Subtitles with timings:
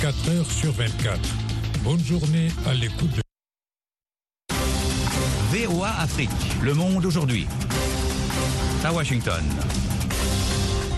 [0.00, 1.20] 24 heures sur 24.
[1.84, 3.22] Bonne journée à l'écoute de
[5.52, 6.30] VOA Afrique,
[6.62, 7.46] le monde aujourd'hui.
[8.82, 9.44] À Washington.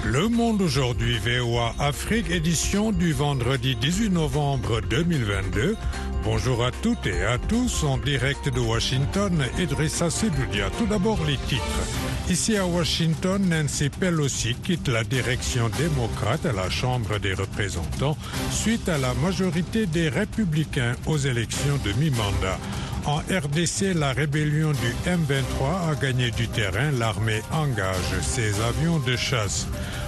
[0.05, 5.77] Le Monde aujourd'hui, VOA Afrique, édition du vendredi 18 novembre 2022.
[6.23, 10.71] Bonjour à toutes et à tous, en direct de Washington, Idrissa Sedoudia.
[10.79, 12.12] Tout d'abord les titres.
[12.31, 18.17] Ici à Washington, Nancy Pelosi quitte la direction démocrate à la Chambre des représentants
[18.51, 22.59] suite à la majorité des républicains aux élections de mi-mandat.
[23.05, 26.93] En RDC, la rébellion du M23 a gagné du terrain.
[26.93, 29.67] L'armée engage ses avions de chasse.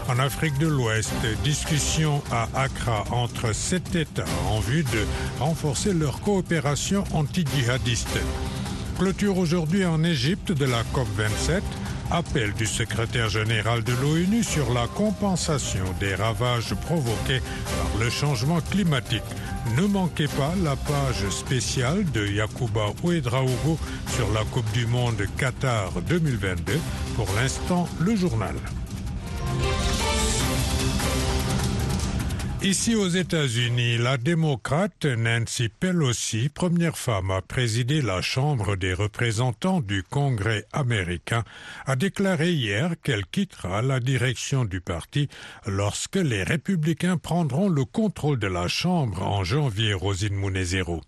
[0.09, 1.13] En Afrique de l'Ouest,
[1.43, 5.05] discussion à Accra entre sept États en vue de
[5.41, 8.19] renforcer leur coopération anti-djihadiste.
[8.99, 11.63] Clôture aujourd'hui en Égypte de la COP27
[12.11, 18.61] appel du secrétaire général de l'ONU sur la compensation des ravages provoqués par le changement
[18.61, 19.23] climatique.
[19.77, 25.91] Ne manquez pas la page spéciale de Yakuba Ouedraogo sur la Coupe du Monde Qatar
[26.09, 26.79] 2022.
[27.17, 28.55] Pour l'instant, le journal.
[32.65, 39.83] Ici aux États-Unis, la démocrate Nancy Pelosi, première femme à présider la Chambre des représentants
[39.83, 41.45] du Congrès américain,
[41.85, 45.29] a déclaré hier qu'elle quittera la direction du parti
[45.67, 51.03] lorsque les républicains prendront le contrôle de la Chambre en janvier, Rosine Munezero.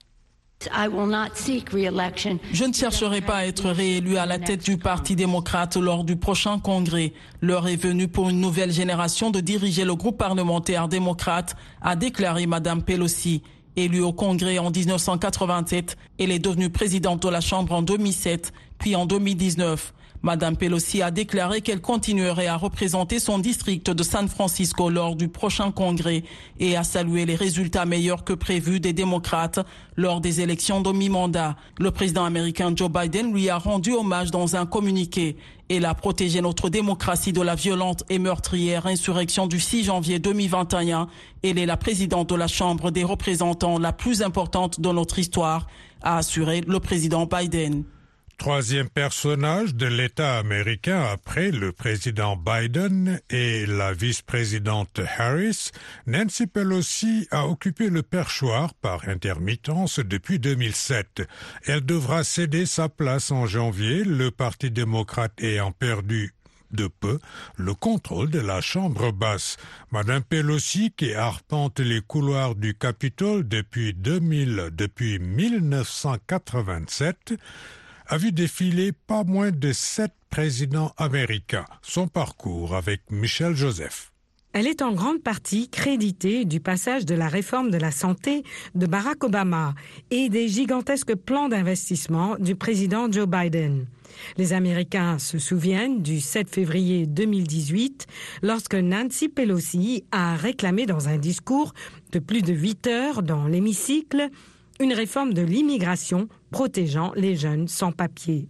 [2.53, 6.17] Je ne chercherai pas à être réélu à la tête du Parti démocrate lors du
[6.17, 7.13] prochain congrès.
[7.41, 12.47] L'heure est venue pour une nouvelle génération de diriger le groupe parlementaire démocrate, a déclaré
[12.47, 13.43] Madame Pelosi.
[13.77, 18.97] Élue au congrès en 1987, elle est devenue présidente de la Chambre en 2007, puis
[18.97, 19.93] en 2019.
[20.27, 25.29] Madame Pelosi a déclaré qu'elle continuerait à représenter son district de San Francisco lors du
[25.29, 26.25] prochain congrès
[26.59, 29.61] et a salué les résultats meilleurs que prévus des démocrates
[29.95, 31.55] lors des élections de mi-mandat.
[31.79, 35.37] Le président américain Joe Biden lui a rendu hommage dans un communiqué.
[35.69, 41.07] Elle a protégé notre démocratie de la violente et meurtrière insurrection du 6 janvier 2021.
[41.45, 45.69] Elle est la présidente de la Chambre des représentants la plus importante de notre histoire,
[46.03, 47.85] a assuré le président Biden.
[48.39, 55.71] Troisième personnage de l'État américain après le président Biden et la vice-présidente Harris,
[56.07, 61.23] Nancy Pelosi a occupé le perchoir par intermittence depuis 2007.
[61.65, 66.35] Elle devra céder sa place en janvier, le Parti démocrate ayant perdu
[66.73, 67.21] de peu
[67.57, 69.57] le contrôle de la Chambre basse.
[69.91, 77.35] Madame Pelosi, qui arpente les couloirs du Capitole depuis 2000, depuis 1987,
[78.09, 81.65] a vu défiler pas moins de sept présidents américains.
[81.83, 84.13] Son parcours avec Michel Joseph.
[84.53, 88.43] Elle est en grande partie créditée du passage de la réforme de la santé
[88.75, 89.75] de Barack Obama
[90.11, 93.87] et des gigantesques plans d'investissement du président Joe Biden.
[94.39, 98.07] Les Américains se souviennent du 7 février 2018
[98.43, 101.75] lorsque Nancy Pelosi a réclamé dans un discours
[102.13, 104.31] de plus de huit heures dans l'hémicycle
[104.81, 108.49] une réforme de l'immigration protégeant les jeunes sans papier.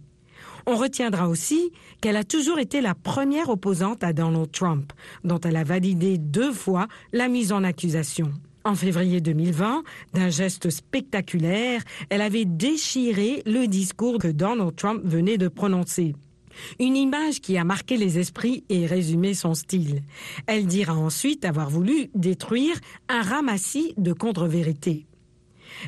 [0.65, 4.93] On retiendra aussi qu'elle a toujours été la première opposante à Donald Trump,
[5.25, 8.31] dont elle a validé deux fois la mise en accusation.
[8.63, 15.37] En février 2020, d'un geste spectaculaire, elle avait déchiré le discours que Donald Trump venait
[15.37, 16.15] de prononcer.
[16.79, 20.01] Une image qui a marqué les esprits et résumé son style.
[20.45, 22.79] Elle dira ensuite avoir voulu détruire
[23.09, 25.07] un ramassis de contre-vérités.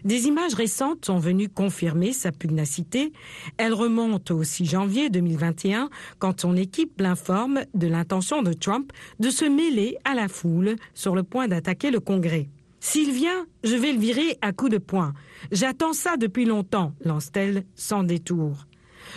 [0.03, 3.11] Des images récentes sont venues confirmer sa pugnacité.
[3.57, 9.29] Elle remonte au 6 janvier 2021 quand son équipe l'informe de l'intention de Trump de
[9.29, 12.49] se mêler à la foule sur le point d'attaquer le Congrès.
[12.79, 15.13] S'il vient, je vais le virer à coups de poing.
[15.51, 18.67] J'attends ça depuis longtemps, lance-t-elle sans détour.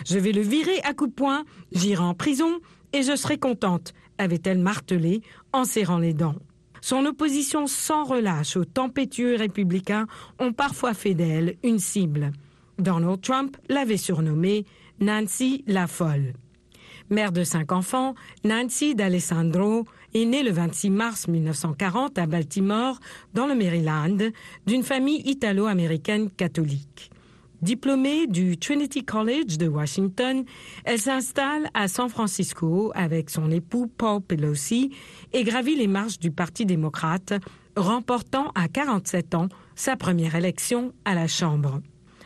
[0.05, 2.59] Je vais le virer à coups de poing, j'irai en prison
[2.91, 5.21] et je serai contente, avait-elle martelé
[5.53, 6.35] en serrant les dents.
[6.83, 10.05] Son opposition sans relâche aux tempétueux républicains
[10.37, 12.33] ont parfois fait d'elle une cible.
[12.77, 14.65] Donald Trump l'avait surnommée
[14.99, 16.33] Nancy la folle.
[17.09, 22.99] Mère de cinq enfants, Nancy D'Alessandro est née le 26 mars 1940 à Baltimore,
[23.33, 24.17] dans le Maryland,
[24.67, 27.12] d'une famille italo-américaine catholique.
[27.63, 30.43] Diplômée du Trinity College de Washington,
[30.83, 34.93] elle s'installe à San Francisco avec son époux Paul Pelosi
[35.31, 37.31] et gravit les marches du Parti démocrate,
[37.77, 41.79] remportant à 47 ans sa première élection à la Chambre.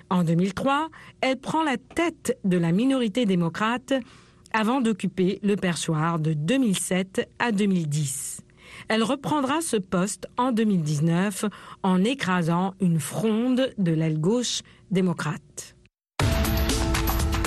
[0.10, 0.90] En 2003,
[1.22, 3.94] elle prend la tête de la minorité démocrate
[4.54, 8.42] avant d'occuper le perchoir de 2007 à 2010.
[8.90, 11.46] Elle reprendra ce poste en 2019
[11.84, 14.62] en écrasant une fronde de l'aile gauche
[14.92, 15.76] démocrate.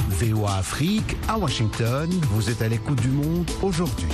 [0.08, 4.08] VOA Afrique à Washington, vous êtes à l'écoute du monde aujourd'hui.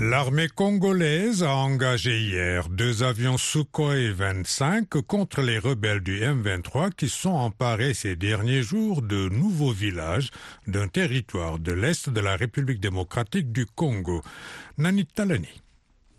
[0.00, 7.08] L'armée congolaise a engagé hier deux avions Sukhoi 25 contre les rebelles du M23 qui
[7.08, 10.30] sont emparés ces derniers jours de nouveaux villages
[10.66, 14.20] d'un territoire de l'Est de la République démocratique du Congo.
[14.76, 15.63] Nanit Talani.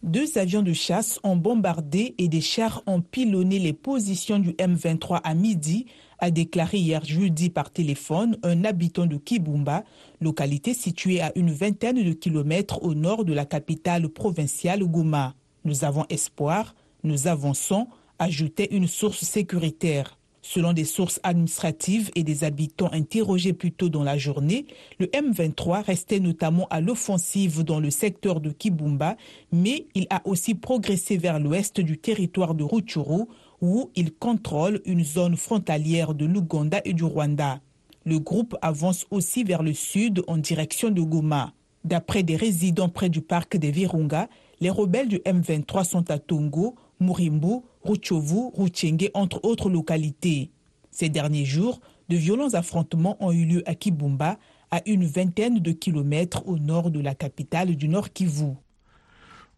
[0.05, 5.19] Deux avions de chasse ont bombardé et des chars ont pilonné les positions du M23
[5.23, 5.87] à midi
[6.19, 9.83] a déclaré hier jeudi par téléphone un habitant de Kibumba,
[10.21, 15.33] localité située à une vingtaine de kilomètres au nord de la capitale provinciale Goma.
[15.63, 17.87] Nous avons espoir, nous avançons,
[18.19, 20.19] ajoutait une source sécuritaire.
[20.47, 24.67] Selon des sources administratives et des habitants interrogés plus tôt dans la journée,
[24.99, 29.17] le M23 restait notamment à l'offensive dans le secteur de Kibumba,
[29.51, 33.23] mais il a aussi progressé vers l'ouest du territoire de Rutshuru,
[33.59, 37.59] où il contrôle une zone frontalière de l'Ouganda et du Rwanda.
[38.05, 41.53] Le groupe avance aussi vers le sud en direction de Goma.
[41.85, 46.75] D'après des résidents près du parc des Virunga, les rebelles du M23 sont à Tongo,
[46.99, 50.51] Murimbu, Ruchovu, Ruchenge, entre autres localités.
[50.91, 54.37] Ces derniers jours, de violents affrontements ont eu lieu à Kibumba,
[54.71, 58.53] à une vingtaine de kilomètres au nord de la capitale du Nord Kivu.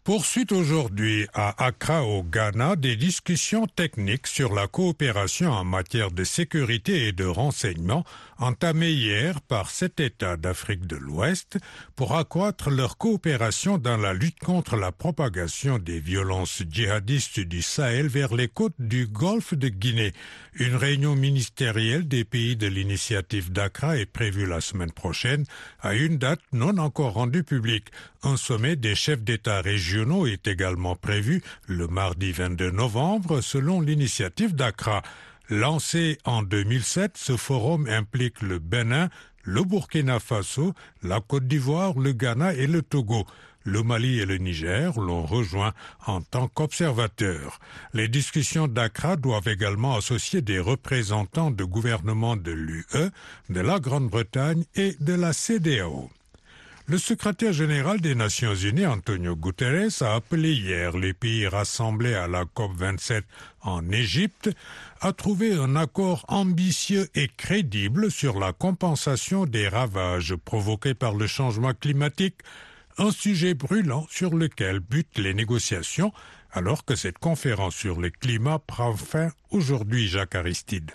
[0.08, 6.24] Poursuite aujourd'hui à Accra au Ghana des discussions techniques sur la coopération en matière de
[6.24, 8.04] sécurité et de renseignement
[8.38, 11.58] entamées hier par sept États d'Afrique de l'Ouest
[11.94, 18.08] pour accroître leur coopération dans la lutte contre la propagation des violences djihadistes du Sahel
[18.08, 20.14] vers les côtes du golfe de Guinée.
[20.54, 25.44] Une réunion ministérielle des pays de l'initiative d'Accra est prévue la semaine prochaine
[25.80, 27.88] à une date non encore rendue publique.
[28.22, 34.54] Un sommet des chefs d'État régionaux est également prévu le mardi 22 novembre selon l'initiative
[34.54, 35.02] d'Accra.
[35.50, 39.08] Lancé en 2007, ce forum implique le Bénin,
[39.42, 40.72] le Burkina Faso,
[41.02, 43.26] la Côte d'Ivoire, le Ghana et le Togo.
[43.64, 45.72] Le Mali et le Niger l'ont rejoint
[46.06, 47.58] en tant qu'observateurs.
[47.92, 53.10] Les discussions d'Accra doivent également associer des représentants de gouvernements de l'UE,
[53.50, 56.08] de la Grande-Bretagne et de la CDAO.
[56.90, 62.26] Le secrétaire général des Nations Unies, Antonio Guterres, a appelé hier les pays rassemblés à
[62.28, 63.24] la COP27
[63.60, 64.48] en Égypte
[65.02, 71.26] à trouver un accord ambitieux et crédible sur la compensation des ravages provoqués par le
[71.26, 72.36] changement climatique,
[72.96, 76.10] un sujet brûlant sur lequel butent les négociations
[76.52, 80.90] alors que cette conférence sur le climat prend fin aujourd'hui, Jacques Aristide.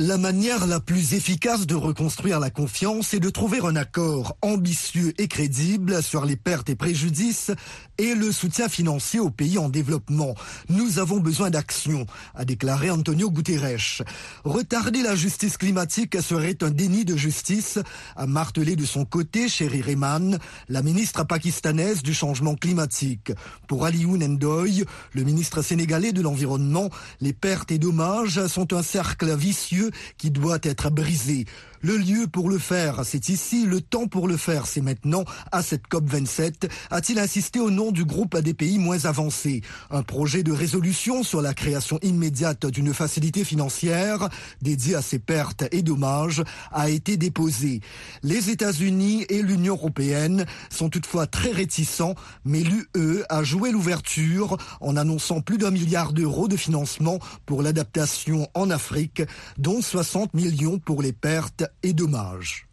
[0.00, 5.12] La manière la plus efficace de reconstruire la confiance est de trouver un accord ambitieux
[5.18, 7.50] et crédible sur les pertes et préjudices
[7.98, 10.36] et le soutien financier aux pays en développement.
[10.68, 12.06] Nous avons besoin d'action,
[12.36, 14.04] a déclaré Antonio Guterres.
[14.44, 17.80] Retarder la justice climatique serait un déni de justice,
[18.14, 23.32] a martelé de son côté Sherry Rehman, la ministre pakistanaise du changement climatique.
[23.66, 26.88] Pour Aliou Nendoy, le ministre sénégalais de l'environnement,
[27.20, 31.46] les pertes et dommages sont un cercle vicieux qui doit être brisé.
[31.80, 33.64] Le lieu pour le faire, c'est ici.
[33.64, 38.04] Le temps pour le faire, c'est maintenant, à cette COP27, a-t-il insisté au nom du
[38.04, 39.62] groupe à des pays moins avancés?
[39.90, 44.28] Un projet de résolution sur la création immédiate d'une facilité financière
[44.60, 46.42] dédiée à ces pertes et dommages
[46.72, 47.80] a été déposé.
[48.24, 54.96] Les États-Unis et l'Union européenne sont toutefois très réticents, mais l'UE a joué l'ouverture en
[54.96, 59.22] annonçant plus d'un milliard d'euros de financement pour l'adaptation en Afrique,
[59.58, 62.67] dont 60 millions pour les pertes et dommages.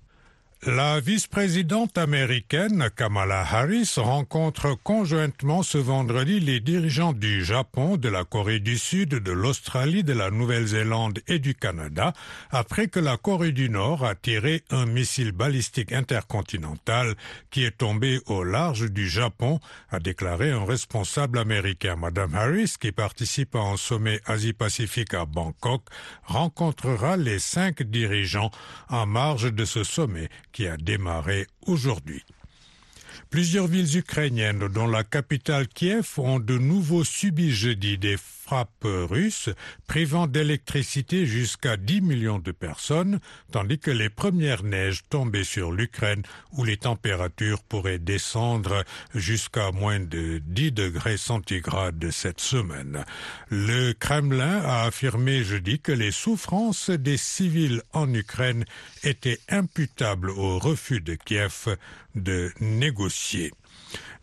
[0.68, 8.24] La vice-présidente américaine Kamala Harris rencontre conjointement ce vendredi les dirigeants du Japon, de la
[8.24, 12.14] Corée du Sud, de l'Australie, de la Nouvelle-Zélande et du Canada
[12.50, 17.14] après que la Corée du Nord a tiré un missile balistique intercontinental
[17.52, 19.60] qui est tombé au large du Japon,
[19.92, 21.96] a déclaré un responsable américain.
[21.96, 25.84] Madame Harris, qui participe à un sommet Asie-Pacifique à Bangkok,
[26.24, 28.50] rencontrera les cinq dirigeants
[28.90, 32.24] en marge de ce sommet qui a démarré aujourd'hui.
[33.30, 39.50] Plusieurs villes ukrainiennes, dont la capitale Kiev, ont de nouveau subi jeudi des frappes russes,
[39.88, 43.20] privant d'électricité jusqu'à 10 millions de personnes,
[43.52, 46.22] tandis que les premières neiges tombaient sur l'Ukraine,
[46.52, 48.84] où les températures pourraient descendre
[49.16, 53.04] jusqu'à moins de 10 degrés centigrades cette semaine.
[53.50, 58.66] Le Kremlin a affirmé jeudi que les souffrances des civils en Ukraine
[59.04, 61.76] étaient imputables au refus de Kiev
[62.14, 63.52] de négocier.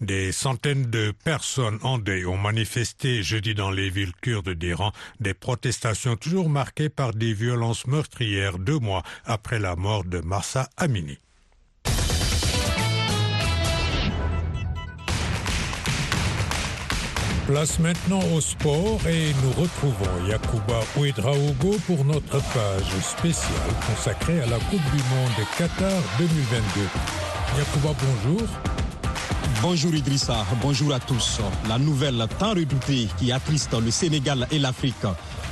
[0.00, 5.34] Des centaines de personnes en deuil ont manifesté jeudi dans les villes kurdes d'Iran, des
[5.34, 11.18] protestations toujours marquées par des violences meurtrières deux mois après la mort de Marsa Amini.
[17.46, 23.52] Place maintenant au sport et nous retrouvons Yacouba Ouedraogo pour notre page spéciale
[23.86, 26.62] consacrée à la Coupe du Monde Qatar 2022.
[27.58, 28.48] Yacouba, bonjour.
[29.62, 31.38] Bonjour Idrissa, bonjour à tous.
[31.68, 34.96] La nouvelle tant redoutée qui attriste le Sénégal et l'Afrique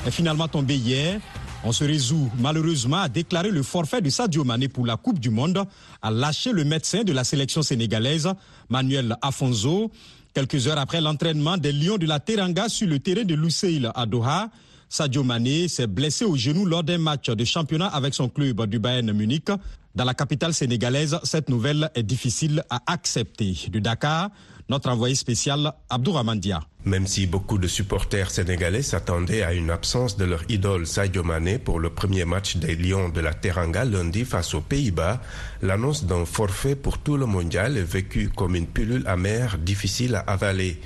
[0.05, 1.21] est finalement tombée hier.
[1.63, 5.31] On se résout malheureusement à déclarer le forfait de Sadio Mané pour la Coupe du
[5.31, 5.65] Monde,
[6.03, 8.29] à lâcher le médecin de la sélection sénégalaise,
[8.69, 9.93] Manuel Afonso.
[10.35, 14.07] Quelques heures après l'entraînement des Lions de la Teranga sur le terrain de Lusail à
[14.07, 14.49] Doha,
[14.89, 18.81] Sadio Mané s'est blessé au genou lors d'un match de championnat avec son club du
[18.81, 19.51] Bayern Munich.
[19.95, 23.57] Dans la capitale sénégalaise, cette nouvelle est difficile à accepter.
[23.71, 24.31] De Dakar,
[24.69, 26.61] notre envoyé spécial Abdourahman Dia.
[26.85, 31.59] Même si beaucoup de supporters sénégalais s'attendaient à une absence de leur idole Sadio Mané
[31.59, 35.21] pour le premier match des Lions de la Teranga lundi face aux Pays-Bas,
[35.61, 40.21] l'annonce d'un forfait pour tout le mondial est vécue comme une pilule amère difficile à
[40.21, 40.81] avaler.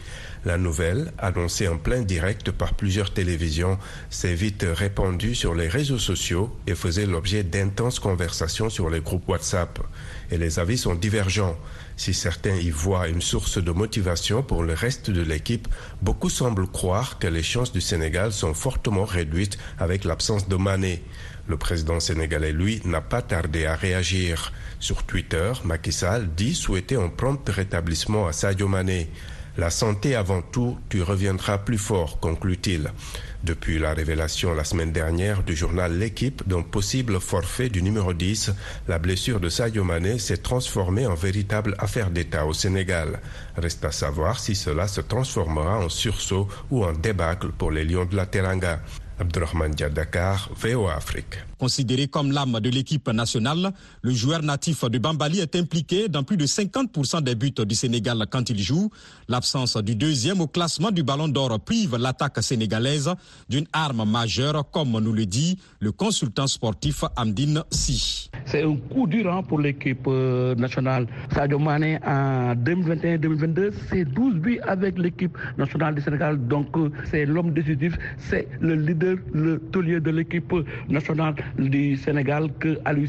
[0.45, 3.79] La nouvelle, annoncée en plein direct par plusieurs télévisions,
[4.11, 9.27] s'est vite répandue sur les réseaux sociaux et faisait l'objet d'intenses conversations sur les groupes
[9.27, 9.79] WhatsApp.
[10.31, 11.57] Et les avis sont divergents.
[11.97, 15.67] Si certains y voient une source de motivation pour le reste de l'équipe,
[16.03, 21.03] beaucoup semblent croire que les chances du Sénégal sont fortement réduites avec l'absence de Mané.
[21.49, 24.53] Le président sénégalais, lui, n'a pas tardé à réagir.
[24.79, 29.09] Sur Twitter, Macky Sall dit souhaiter un prompt rétablissement à Sadio Mané.
[29.57, 32.91] La santé avant tout, tu reviendras plus fort, conclut-il.
[33.45, 38.51] Depuis la révélation la semaine dernière du journal L'équipe d'un possible forfait du numéro 10,
[38.89, 43.21] la blessure de Sadio Mané s'est transformée en véritable affaire d'État au Sénégal.
[43.57, 48.07] Reste à savoir si cela se transformera en sursaut ou en débâcle pour les Lions
[48.07, 48.81] de la Teranga.
[49.21, 51.39] Abdurrahman Dakar, VOA Afrique.
[51.69, 56.37] Considéré comme l'âme de l'équipe nationale, le joueur natif de Bambali est impliqué dans plus
[56.37, 58.91] de 50% des buts du Sénégal quand il joue.
[59.31, 63.11] L'absence du deuxième au classement du Ballon d'Or prive l'attaque sénégalaise
[63.49, 68.29] d'une arme majeure, comme nous le dit le consultant sportif Amdine Si.
[68.45, 70.07] C'est un coup dur pour l'équipe
[70.59, 71.07] nationale.
[71.33, 76.47] Sadio Mane en 2021-2022, c'est 12 buts avec l'équipe nationale du Sénégal.
[76.47, 76.67] Donc
[77.11, 80.53] c'est l'homme décisif, c'est le leader, le taulier de l'équipe
[80.91, 83.07] nationale du Sénégal que Aliou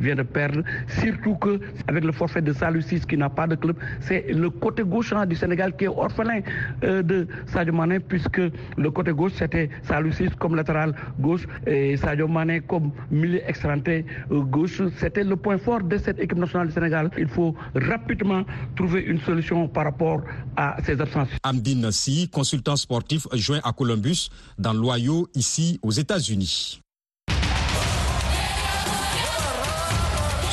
[0.00, 0.62] vient de perdre.
[1.00, 4.82] Surtout que avec le forfait de Salou qui n'a pas de club, c'est le côté
[4.82, 6.40] gauche du Sénégal qui est orphelin
[6.82, 8.40] de Sadio Mané puisque
[8.76, 14.82] le côté gauche c'était Salou comme latéral gauche et Sadio Mané comme milieu extranté gauche.
[14.98, 17.10] C'était le point fort de cette équipe nationale du Sénégal.
[17.18, 18.44] Il faut rapidement
[18.76, 20.22] trouver une solution par rapport
[20.56, 21.28] à ces absences.
[21.42, 24.28] Amdine Si, consultant sportif joint à Columbus
[24.58, 26.80] dans l'Ohio ici aux États-Unis.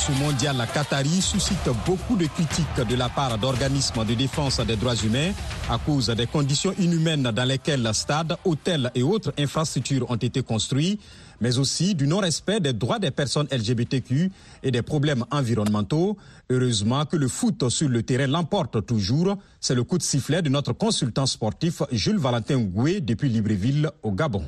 [0.06, 4.98] Ce mondial Qatari suscite beaucoup de critiques de la part d'organismes de défense des droits
[4.98, 5.32] humains
[5.70, 11.00] à cause des conditions inhumaines dans lesquelles stades, hôtels et autres infrastructures ont été construits,
[11.40, 14.30] mais aussi du non-respect des droits des personnes LGBTQ
[14.64, 16.18] et des problèmes environnementaux.
[16.50, 19.38] Heureusement que le foot sur le terrain l'emporte toujours.
[19.62, 24.12] C'est le coup de sifflet de notre consultant sportif Jules Valentin Goué depuis Libreville au
[24.12, 24.44] Gabon.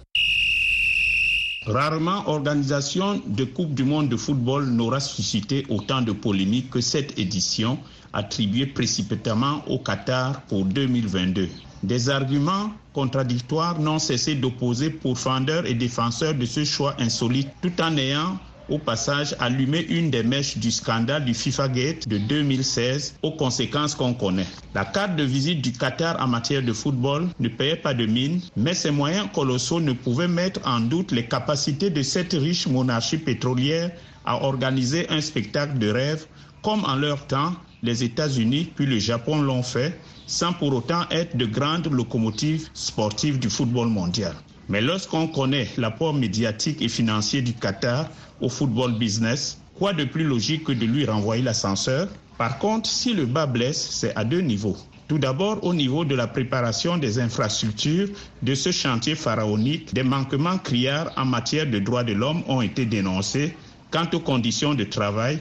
[1.67, 7.17] Rarement, organisation de Coupe du Monde de football n'aura suscité autant de polémiques que cette
[7.17, 7.79] édition
[8.13, 11.49] attribuée précipitamment au Qatar pour 2022.
[11.81, 17.97] Des arguments contradictoires n'ont cessé d'opposer pourfendeurs et défenseurs de ce choix insolite, tout en
[17.97, 18.37] ayant
[18.69, 23.95] au passage allumé une des mèches du scandale du FIFA Gate de 2016 aux conséquences
[23.95, 24.47] qu'on connaît.
[24.73, 28.41] La carte de visite du Qatar en matière de football ne payait pas de mine,
[28.55, 33.17] mais ses moyens colossaux ne pouvaient mettre en doute les capacités de cette riche monarchie
[33.17, 33.91] pétrolière
[34.25, 36.25] à organiser un spectacle de rêve
[36.63, 37.53] comme en leur temps
[37.83, 43.37] les États-Unis puis le Japon l'ont fait sans pour autant être de grandes locomotives sportives
[43.39, 44.33] du football mondial.
[44.67, 48.09] Mais lorsqu'on connaît l'apport médiatique et financier du Qatar
[48.41, 52.07] au football business, quoi de plus logique que de lui renvoyer l'ascenseur?
[52.37, 54.77] Par contre, si le bas blesse, c'est à deux niveaux.
[55.07, 58.09] Tout d'abord, au niveau de la préparation des infrastructures
[58.41, 62.85] de ce chantier pharaonique, des manquements criards en matière de droits de l'homme ont été
[62.85, 63.55] dénoncés.
[63.91, 65.39] Quant aux conditions de travail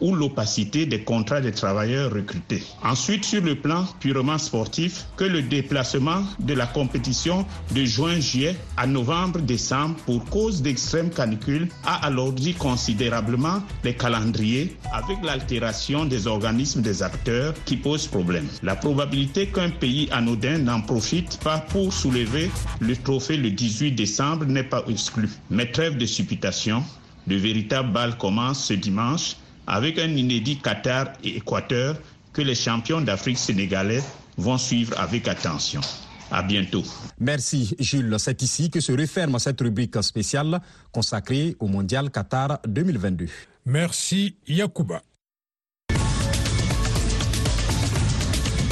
[0.00, 2.62] ou l'opacité des contrats des travailleurs recrutés.
[2.82, 8.86] Ensuite, sur le plan purement sportif, que le déplacement de la compétition de juin-juillet à
[8.86, 17.02] novembre-décembre pour cause d'extrême canicule a alourdi considérablement les calendriers avec l'altération des organismes des
[17.02, 18.46] acteurs qui pose problème.
[18.62, 24.46] La probabilité qu'un pays anodin n'en profite pas pour soulever le trophée le 18 décembre
[24.46, 25.30] n'est pas exclue.
[25.50, 26.82] Mais trêve de supputation,
[27.26, 29.36] le véritable bal commence ce dimanche
[29.66, 31.96] avec un inédit Qatar et Équateur
[32.32, 34.02] que les champions d'Afrique sénégalais
[34.36, 35.80] vont suivre avec attention.
[36.30, 36.82] À bientôt.
[37.20, 38.16] Merci Jules.
[38.18, 43.28] C'est ici que se referme cette rubrique spéciale consacrée au Mondial Qatar 2022.
[43.66, 45.02] Merci Yacouba.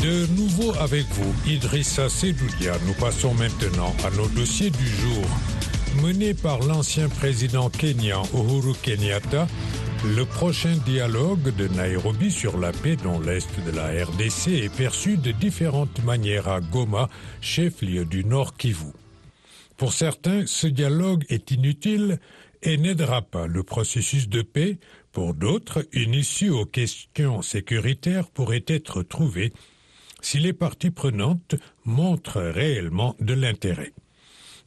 [0.02, 2.72] De nouveau avec vous, Idrissa Sedoudia.
[2.86, 5.24] Nous passons maintenant à nos dossiers du jour.
[6.02, 9.46] Mené par l'ancien président kenyan Uhuru Kenyatta,
[10.04, 15.16] le prochain dialogue de Nairobi sur la paix dans l'est de la RDC est perçu
[15.16, 17.08] de différentes manières à Goma,
[17.40, 18.92] chef-lieu du Nord Kivu.
[19.76, 22.18] Pour certains, ce dialogue est inutile
[22.62, 24.78] et n'aidera pas le processus de paix.
[25.12, 29.52] Pour d'autres, une issue aux questions sécuritaires pourrait être trouvée
[30.20, 31.54] si les parties prenantes
[31.84, 33.92] montrent réellement de l'intérêt.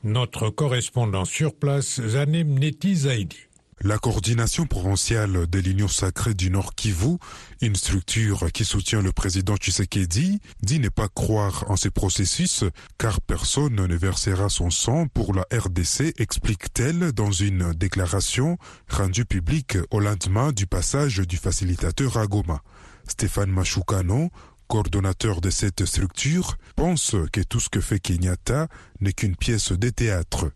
[0.03, 3.47] Notre correspondant sur place, Zanem Neti Zaidi.
[3.81, 7.17] La coordination provinciale de l'Union sacrée du Nord Kivu,
[7.61, 12.63] une structure qui soutient le président Tshisekedi, dit ne pas croire en ces processus
[12.97, 18.57] car personne ne versera son sang pour la RDC, explique-t-elle dans une déclaration
[18.89, 22.63] rendue publique au lendemain du passage du facilitateur à Goma.
[23.07, 24.31] Stéphane Machukano,
[24.67, 28.69] coordonnateur de cette structure, pense que tout ce que fait Kenyatta
[29.01, 30.49] n'est qu'une pièce de théâtre.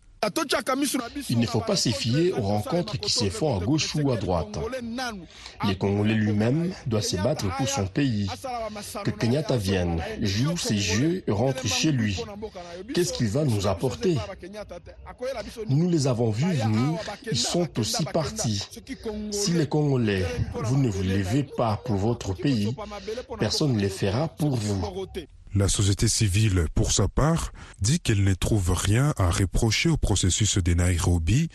[1.30, 4.16] Il ne faut pas s'y fier aux rencontres qui se font à gauche ou à
[4.16, 4.58] droite.
[5.64, 8.28] Le Congolais lui-même doit se battre pour son pays.
[9.02, 12.22] Que Kenyatta vienne, joue ses jeux et rentre chez lui.
[12.94, 14.18] Qu'est-ce qu'il va nous apporter?
[15.68, 17.00] Nous les avons vus venir,
[17.30, 18.62] ils sont aussi partis.
[19.30, 20.26] Si les Congolais,
[20.64, 22.76] vous ne vous levez pas pour votre pays,
[23.38, 24.84] personne ne le fera pour vous.
[25.54, 30.58] La société civile, pour sa part, dit qu'elle ne trouve rien à reprocher au processus
[30.58, 31.48] de Nairobi.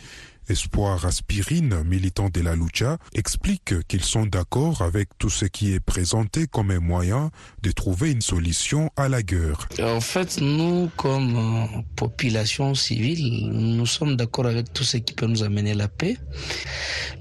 [0.48, 5.80] Espoir Aspirine, militant de la Lucha, explique qu'ils sont d'accord avec tout ce qui est
[5.80, 7.30] présenté comme un moyen
[7.62, 9.66] de trouver une solution à la guerre.
[9.82, 15.42] En fait, nous, comme population civile, nous sommes d'accord avec tout ce qui peut nous
[15.42, 16.16] amener la paix.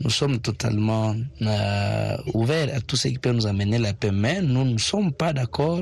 [0.01, 4.41] Nous sommes totalement euh, ouverts à tout ce qui peut nous amener la paix, mais
[4.41, 5.81] nous ne sommes pas d'accord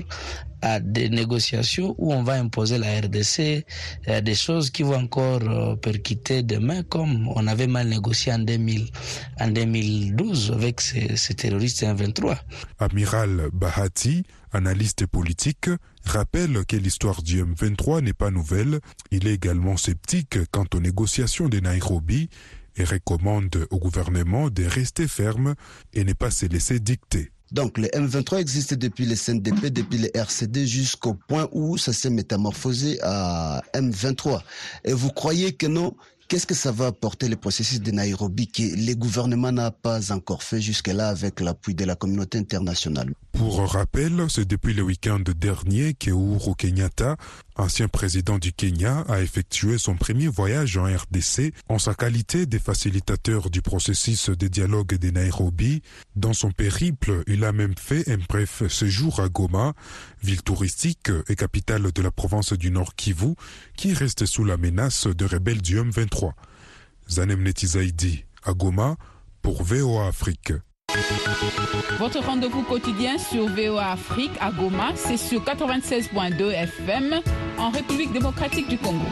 [0.63, 3.65] à des négociations où on va imposer la RDC
[4.08, 8.39] à des choses qui vont encore euh, percuter demain comme on avait mal négocié en,
[8.39, 8.88] 2000,
[9.41, 12.38] en 2012 avec ces, ces terroristes en 23.
[12.80, 14.23] Amiral Bahati,
[14.54, 15.69] analyste politique,
[16.06, 18.80] rappelle que l'histoire du M23 n'est pas nouvelle.
[19.12, 22.30] Il est également sceptique quant aux négociations de Nairobi
[22.78, 25.56] et recommande au gouvernement de rester ferme
[25.93, 27.32] et ne pas se laisser dicter.
[27.53, 32.09] Donc le M23 existe depuis les CNDP, depuis les RCD jusqu'au point où ça s'est
[32.09, 34.41] métamorphosé à M23.
[34.83, 35.93] Et vous croyez que non?
[36.27, 40.41] Qu'est-ce que ça va apporter le processus de Nairobi que le gouvernement n'a pas encore
[40.41, 43.13] fait jusque-là avec l'appui de la communauté internationale?
[43.34, 47.17] Pour rappel, c'est depuis le week-end dernier que Uhuru Kenyatta,
[47.56, 52.60] ancien président du Kenya, a effectué son premier voyage en RDC en sa qualité de
[52.60, 55.82] facilitateur du processus de dialogue de Nairobi.
[56.15, 59.74] Dans son périple, il a même fait un bref séjour à Goma,
[60.22, 63.34] ville touristique et capitale de la province du Nord Kivu,
[63.76, 66.34] qui reste sous la menace de rebelles du M23.
[67.10, 68.96] Zanem Netizaidi à Goma
[69.41, 70.54] pour VOA Afrique.
[71.99, 77.21] Votre rendez-vous quotidien sur VOA Afrique à Goma, c'est sur 96.2 FM
[77.58, 79.06] en République démocratique du Congo.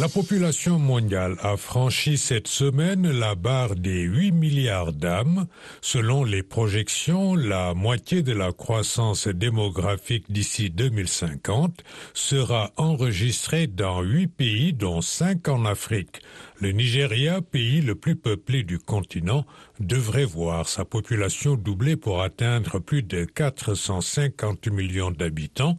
[0.00, 5.46] La population mondiale a franchi cette semaine la barre des 8 milliards d'âmes.
[5.82, 14.28] Selon les projections, la moitié de la croissance démographique d'ici 2050 sera enregistrée dans 8
[14.28, 16.22] pays, dont 5 en Afrique.
[16.58, 19.44] Le Nigeria, pays le plus peuplé du continent,
[19.78, 25.76] devrait voir sa population doubler pour atteindre plus de 450 millions d'habitants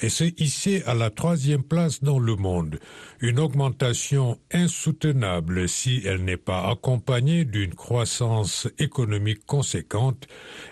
[0.00, 2.78] et se hisser à la troisième place dans le monde,
[3.20, 10.26] une augmentation insoutenable si elle n'est pas accompagnée d'une croissance économique conséquente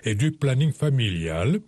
[0.04, 1.60] et du planning familial,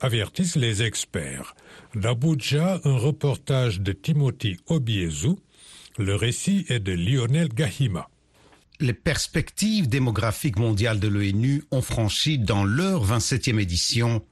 [0.00, 1.54] avertissent les experts.
[1.94, 5.36] D'Abuja, un reportage de Timothy Obiezu,
[5.98, 8.08] le récit est de Lionel Gahima.
[8.80, 14.24] les perspectives démographiques mondiales de l'ONU ont franchi dans leur 27e édition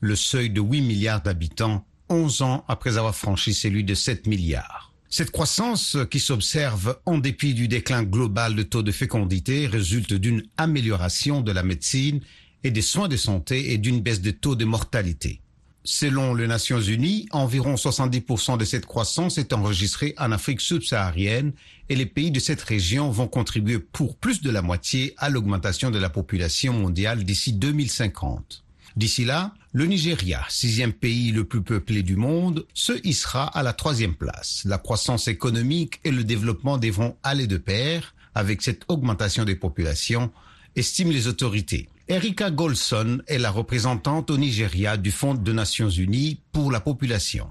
[0.00, 4.92] le seuil de 8 milliards d'habitants, 11 ans après avoir franchi celui de 7 milliards.
[5.08, 10.42] Cette croissance qui s'observe en dépit du déclin global de taux de fécondité résulte d'une
[10.56, 12.20] amélioration de la médecine
[12.64, 15.40] et des soins de santé et d'une baisse de taux de mortalité.
[15.84, 21.52] Selon les Nations Unies, environ 70% de cette croissance est enregistrée en Afrique subsaharienne
[21.88, 25.92] et les pays de cette région vont contribuer pour plus de la moitié à l'augmentation
[25.92, 28.65] de la population mondiale d'ici 2050.
[28.96, 33.74] D'ici là, le Nigeria, sixième pays le plus peuplé du monde, se hissera à la
[33.74, 34.62] troisième place.
[34.64, 40.30] La croissance économique et le développement devront aller de pair avec cette augmentation des populations,
[40.76, 41.90] estiment les autorités.
[42.08, 47.48] Erika Golson est la représentante au Nigeria du Fonds des Nations Unies pour la population.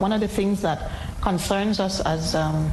[0.00, 0.90] One of the things that
[1.22, 2.70] concerns us as um,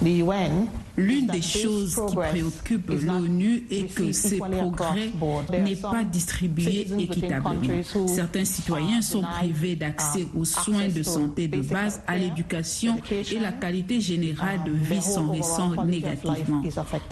[0.00, 5.10] the UN L'une des choses qui préoccupe l'ONU est que ces progrès
[5.52, 7.82] n'est pas distribué équitablement.
[8.06, 13.52] Certains citoyens sont privés d'accès aux soins de santé de base, à l'éducation et la
[13.52, 16.62] qualité générale de vie s'en ressent négativement.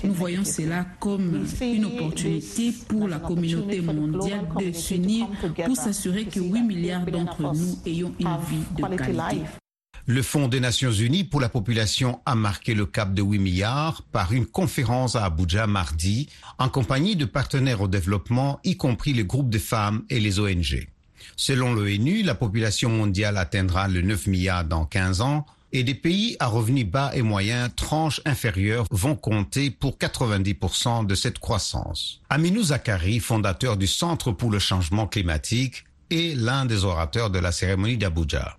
[0.05, 5.27] Nous voyons cela comme une opportunité pour la communauté mondiale de s'unir
[5.67, 9.62] pour s'assurer que 8 milliards d'entre nous ayons une vie de qualité.
[10.07, 14.03] Le Fonds des Nations Unies pour la population a marqué le cap de 8 milliards
[14.11, 19.25] par une conférence à Abuja mardi en compagnie de partenaires au développement, y compris les
[19.25, 20.89] groupes de femmes et les ONG.
[21.37, 26.37] Selon l'ONU, la population mondiale atteindra le 9 milliards dans 15 ans et des pays
[26.41, 32.21] à revenus bas et moyens, tranches inférieures, vont compter pour 90% de cette croissance.
[32.29, 37.53] Aminou Zakari, fondateur du Centre pour le changement climatique, est l'un des orateurs de la
[37.53, 38.59] cérémonie d'Abuja.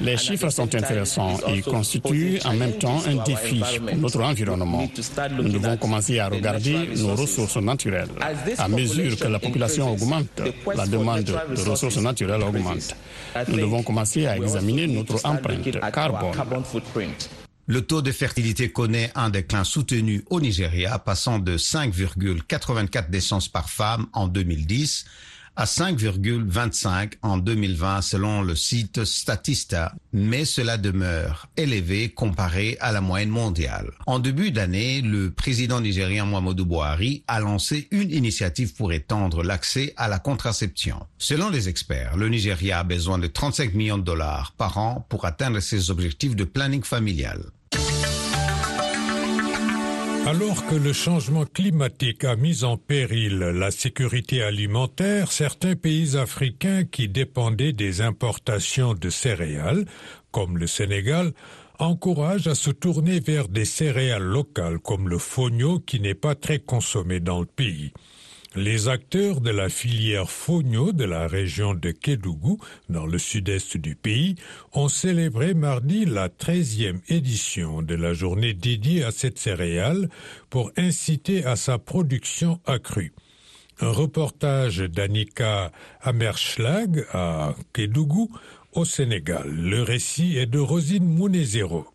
[0.00, 4.88] Les chiffres sont intéressants et constituent en même temps un défi pour notre environnement.
[5.36, 8.08] Nous devons commencer à regarder nos ressources naturelles.
[8.58, 10.40] À mesure que la population augmente,
[10.74, 12.94] la demande de ressources naturelles augmente.
[13.48, 16.34] Nous devons commencer à examiner notre empreinte carbone.
[17.66, 23.70] Le taux de fertilité connaît un déclin soutenu au Nigeria, passant de 5,84 naissances par
[23.70, 25.04] femme en 2010
[25.60, 33.02] à 5,25 en 2020 selon le site Statista, mais cela demeure élevé comparé à la
[33.02, 33.90] moyenne mondiale.
[34.06, 39.92] En début d'année, le président nigérien Muhammadu Buhari a lancé une initiative pour étendre l'accès
[39.98, 41.06] à la contraception.
[41.18, 45.26] Selon les experts, le Nigeria a besoin de 35 millions de dollars par an pour
[45.26, 47.42] atteindre ses objectifs de planning familial.
[50.26, 56.84] Alors que le changement climatique a mis en péril la sécurité alimentaire, certains pays africains
[56.84, 59.86] qui dépendaient des importations de céréales,
[60.30, 61.32] comme le Sénégal,
[61.78, 66.58] encouragent à se tourner vers des céréales locales comme le fogno qui n'est pas très
[66.58, 67.92] consommé dans le pays.
[68.56, 72.58] Les acteurs de la filière Fogno de la région de Kédougou,
[72.88, 74.34] dans le sud-est du pays,
[74.72, 80.08] ont célébré mardi la 13e édition de la journée dédiée à cette céréale
[80.50, 83.12] pour inciter à sa production accrue.
[83.78, 85.70] Un reportage d'Annika
[86.02, 88.30] Amerschlag à Kédougou,
[88.72, 89.48] au Sénégal.
[89.48, 91.86] Le récit est de Rosine Mounezero.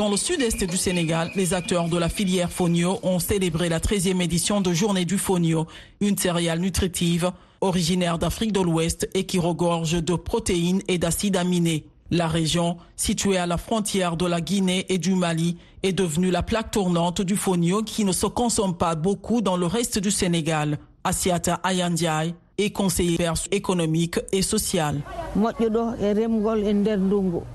[0.00, 4.22] Dans le sud-est du Sénégal, les acteurs de la filière Fonio ont célébré la 13e
[4.22, 5.66] édition de Journée du Fonio,
[6.00, 11.84] une céréale nutritive originaire d'Afrique de l'Ouest et qui regorge de protéines et d'acides aminés.
[12.10, 16.42] La région, située à la frontière de la Guinée et du Mali, est devenue la
[16.42, 20.78] plaque tournante du fonio qui ne se consomme pas beaucoup dans le reste du Sénégal.
[21.04, 25.00] Asiata Ayandiaï est conseillère économique et sociale.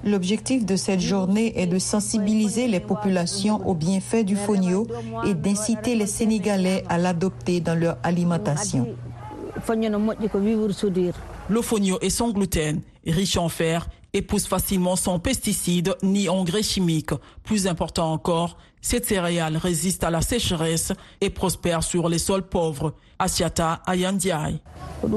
[0.03, 4.87] L'objectif de cette journée est de sensibiliser les populations aux bienfaits du fonio
[5.25, 8.87] et d'inciter les Sénégalais à l'adopter dans leur alimentation.
[11.49, 16.63] Le fonio est sans gluten, riche en fer et pousse facilement sans pesticides ni engrais
[16.63, 17.11] chimiques.
[17.43, 22.93] Plus important encore, cette céréale résiste à la sécheresse et prospère sur les sols pauvres.
[23.17, 24.59] Asiata Ayandiaï.
[25.03, 25.09] Le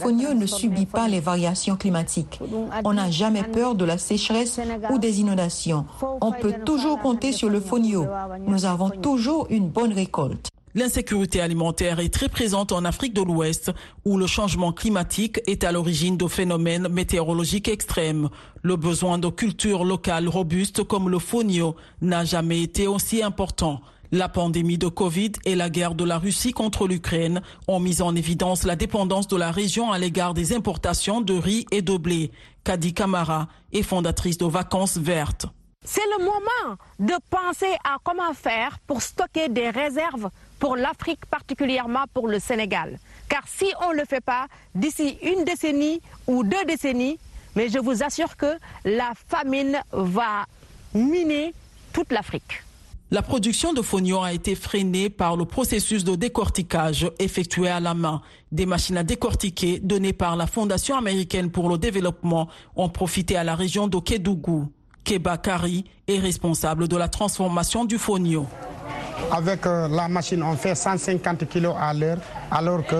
[0.00, 2.38] fonio ne subit pas les variations climatiques.
[2.84, 4.60] On n'a jamais peur de la sécheresse
[4.90, 5.86] ou des inondations.
[6.20, 8.06] On peut toujours compter sur le fonio.
[8.46, 10.50] Nous avons toujours une bonne récolte.
[10.74, 13.72] L'insécurité alimentaire est très présente en Afrique de l'Ouest,
[14.06, 18.30] où le changement climatique est à l'origine de phénomènes météorologiques extrêmes.
[18.62, 23.82] Le besoin de cultures locales robustes comme le fonio n'a jamais été aussi important.
[24.12, 28.16] La pandémie de Covid et la guerre de la Russie contre l'Ukraine ont mis en
[28.16, 32.30] évidence la dépendance de la région à l'égard des importations de riz et de blé.
[32.64, 35.46] Kadi Kamara est fondatrice de Vacances Vertes.
[35.84, 40.30] C'est le moment de penser à comment faire pour stocker des réserves
[40.62, 43.00] pour l'Afrique, particulièrement pour le Sénégal.
[43.28, 44.46] Car si on ne le fait pas,
[44.76, 47.18] d'ici une décennie ou deux décennies,
[47.56, 48.46] mais je vous assure que
[48.84, 50.46] la famine va
[50.94, 51.52] miner
[51.92, 52.62] toute l'Afrique.
[53.10, 57.94] La production de fonio a été freinée par le processus de décortiquage effectué à la
[57.94, 58.22] main.
[58.52, 62.46] Des machines à décortiquer données par la Fondation américaine pour le développement
[62.76, 64.70] ont profité à la région de Kédougou.
[65.02, 68.46] Keba Kari est responsable de la transformation du fonio.
[69.30, 72.18] Avec euh, la machine, on fait 150 kg à l'heure,
[72.50, 72.96] alors que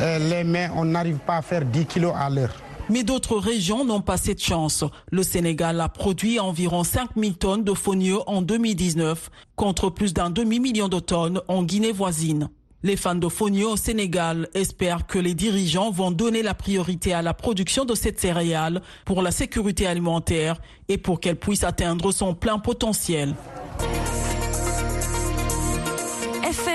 [0.00, 2.54] euh, les mains, on n'arrive pas à faire 10 kg à l'heure.
[2.90, 4.84] Mais d'autres régions n'ont pas cette chance.
[5.10, 10.88] Le Sénégal a produit environ 5000 tonnes de fonio en 2019, contre plus d'un demi-million
[10.88, 12.48] de tonnes en Guinée voisine.
[12.84, 17.22] Les fans de fonio au Sénégal espèrent que les dirigeants vont donner la priorité à
[17.22, 22.34] la production de cette céréale pour la sécurité alimentaire et pour qu'elle puisse atteindre son
[22.34, 23.36] plein potentiel.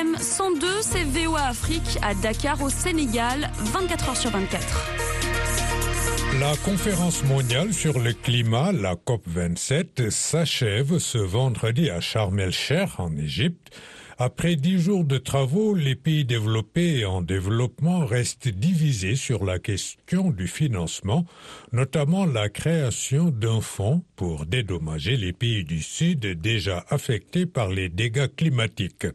[0.08, 4.92] FM 102, c'est VOA Afrique à Dakar au Sénégal, 24 heures sur 24.
[6.40, 13.16] La conférence mondiale sur le climat, la COP27, s'achève ce vendredi à Sharm el-Sheikh en
[13.18, 13.76] Égypte.
[14.20, 19.60] Après dix jours de travaux, les pays développés et en développement restent divisés sur la
[19.60, 21.26] question du financement,
[21.72, 27.90] notamment la création d'un fonds pour dédommager les pays du Sud déjà affectés par les
[27.90, 29.08] dégâts climatiques.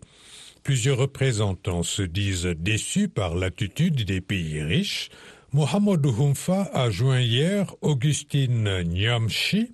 [0.62, 5.10] Plusieurs représentants se disent déçus par l'attitude des pays riches.
[5.52, 9.72] Mohamed Humfa a joint hier Augustine Nyamchi,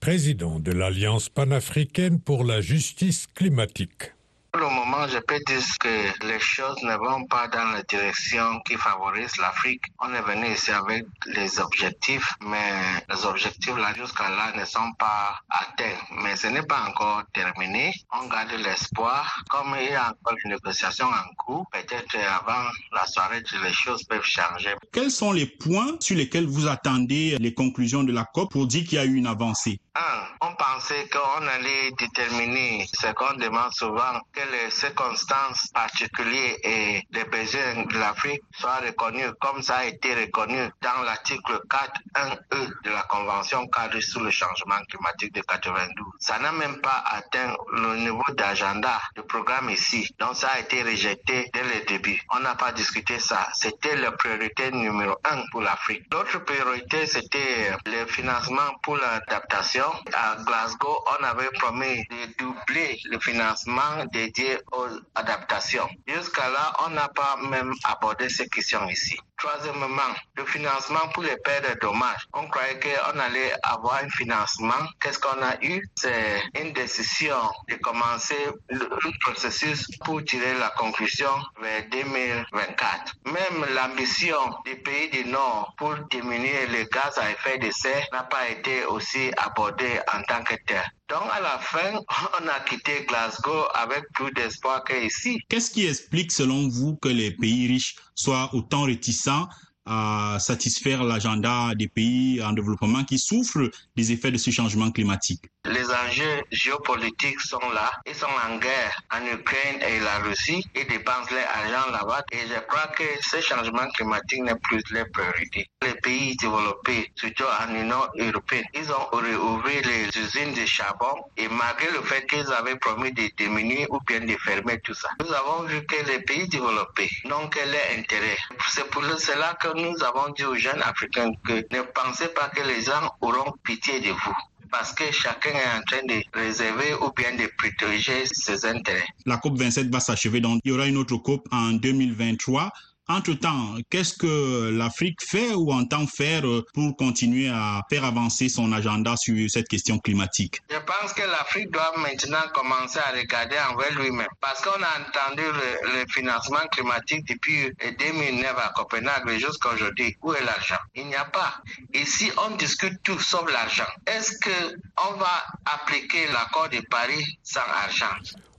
[0.00, 4.12] président de l'Alliance panafricaine pour la justice climatique.
[4.50, 8.60] Pour le moment, je peux dire que les choses ne vont pas dans la direction
[8.60, 9.82] qui favorise l'Afrique.
[10.00, 12.72] On est venu ici avec les objectifs, mais
[13.10, 15.98] les objectifs là jusqu'à là ne sont pas atteints.
[16.22, 17.92] Mais ce n'est pas encore terminé.
[18.10, 19.42] On garde l'espoir.
[19.50, 24.02] Comme il y a encore une négociation en cours, peut-être avant la soirée, les choses
[24.04, 24.74] peuvent changer.
[24.92, 28.84] Quels sont les points sur lesquels vous attendez les conclusions de la COP pour dire
[28.84, 29.78] qu'il y a eu une avancée?
[29.94, 34.20] Un, on pensait qu'on allait déterminer ce qu'on demande souvent,
[34.52, 40.58] les circonstances particulières et les besoins de l'Afrique soient reconnus comme ça a été reconnu
[40.82, 46.06] dans l'article 4.1e de la Convention cadre sur le changement climatique de 92.
[46.18, 50.08] Ça n'a même pas atteint le niveau d'agenda du programme ici.
[50.18, 52.20] Donc ça a été rejeté dès le début.
[52.34, 53.48] On n'a pas discuté ça.
[53.54, 56.04] C'était la priorité numéro un pour l'Afrique.
[56.12, 63.18] L'autre priorité, c'était le financement pour l'adaptation à Glasgow, on avait promis de doubler le
[63.18, 65.88] financement dédié aux adaptations.
[66.06, 69.18] Jusqu'à là, on n'a pas même abordé ces questions ici.
[69.38, 72.26] Troisièmement, le financement pour les pertes de dommages.
[72.32, 74.74] On croyait qu'on allait avoir un financement.
[75.00, 75.80] Qu'est-ce qu'on a eu?
[75.94, 77.36] C'est une décision
[77.68, 78.34] de commencer
[78.68, 83.14] le processus pour tirer la conclusion vers 2024.
[83.26, 88.24] Même l'ambition des pays du Nord pour diminuer les gaz à effet de serre n'a
[88.24, 90.82] pas été aussi abordée en tant que tel.
[91.08, 91.94] Donc à la fin,
[92.42, 95.40] on a quitté Glasgow avec plus d'espoir qu'ici.
[95.48, 99.48] Qu'est-ce qui explique selon vous que les pays riches soient autant réticents
[99.86, 105.46] à satisfaire l'agenda des pays en développement qui souffrent des effets de ce changement climatique
[105.68, 107.90] Les enjeux géopolitiques sont là.
[108.06, 110.64] Ils sont en guerre en Ukraine et la Russie.
[110.74, 112.24] Ils dépensent leur argent là-bas.
[112.32, 115.68] Et je crois que ce changement climatique n'est plus leur priorité.
[115.82, 121.48] Les pays développés, surtout en Union européenne, ils ont réouvert les usines de charbon et
[121.48, 125.32] malgré le fait qu'ils avaient promis de diminuer ou bien de fermer tout ça, nous
[125.32, 128.36] avons vu que les pays développés n'ont que leur intérêt.
[128.70, 132.62] C'est pour cela que nous avons dit aux jeunes Africains que ne pensez pas que
[132.62, 134.36] les gens auront pitié de vous
[134.70, 139.06] parce que chacun est en train de réserver ou bien de protéger ses intérêts.
[139.26, 142.72] La COP27 va s'achever, donc il y aura une autre COP en 2023.
[143.10, 146.42] Entre-temps, qu'est-ce que l'Afrique fait ou entend faire
[146.74, 150.60] pour continuer à faire avancer son agenda sur cette question climatique?
[150.70, 155.42] Je pense que l'Afrique doit maintenant commencer à regarder envers lui-même parce qu'on a entendu
[155.42, 160.14] le, le, financement climatique depuis 2009 à Copenhague jusqu'à aujourd'hui.
[160.22, 160.76] Où est l'argent?
[160.94, 161.62] Il n'y a pas.
[161.94, 163.88] Ici, on discute tout sauf l'argent.
[164.06, 168.14] Est-ce qu'on va appliquer l'accord de Paris sans argent?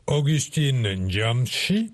[0.07, 1.93] Augustine Ndiamchi,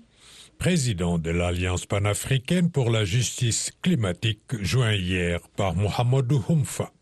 [0.58, 6.92] président de l'Alliance panafricaine pour la justice climatique, joint hier par Mohamedou Humfa.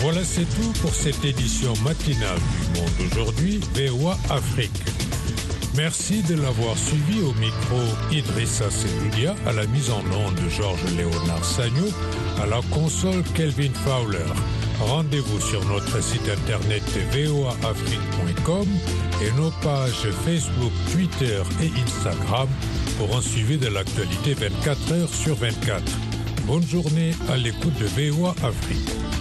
[0.00, 4.82] Voilà, c'est tout pour cette édition matinale du Monde aujourd'hui, VOA Afrique.
[5.76, 7.80] Merci de l'avoir suivi au micro
[8.10, 11.86] Idrissa Seloudia, à la mise en onde de Georges Léonard Sagno,
[12.42, 14.18] à la console Kelvin Fowler.
[14.86, 18.66] Rendez-vous sur notre site internet voaafrique.com
[19.22, 22.48] et nos pages Facebook, Twitter et Instagram
[22.98, 25.82] pour un suivi de l'actualité 24 heures sur 24.
[26.46, 29.11] Bonne journée à l'écoute de VOA Afrique.